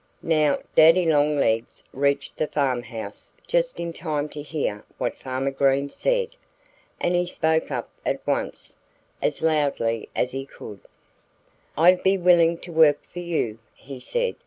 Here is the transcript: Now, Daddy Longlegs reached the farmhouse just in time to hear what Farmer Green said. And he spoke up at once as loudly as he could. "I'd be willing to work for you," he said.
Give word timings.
Now, 0.23 0.57
Daddy 0.73 1.05
Longlegs 1.05 1.83
reached 1.93 2.35
the 2.37 2.47
farmhouse 2.47 3.31
just 3.45 3.79
in 3.79 3.93
time 3.93 4.29
to 4.29 4.41
hear 4.41 4.83
what 4.97 5.15
Farmer 5.19 5.51
Green 5.51 5.89
said. 5.91 6.35
And 6.99 7.13
he 7.13 7.27
spoke 7.27 7.69
up 7.69 7.87
at 8.03 8.25
once 8.25 8.77
as 9.21 9.43
loudly 9.43 10.09
as 10.15 10.31
he 10.31 10.47
could. 10.47 10.79
"I'd 11.77 12.01
be 12.01 12.17
willing 12.17 12.57
to 12.65 12.71
work 12.71 12.97
for 13.13 13.19
you," 13.19 13.59
he 13.75 13.99
said. 13.99 14.33